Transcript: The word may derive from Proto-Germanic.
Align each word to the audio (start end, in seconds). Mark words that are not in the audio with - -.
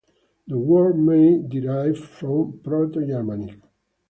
The 0.47 0.57
word 0.57 0.97
may 0.97 1.37
derive 1.43 1.99
from 1.99 2.59
Proto-Germanic. 2.63 3.59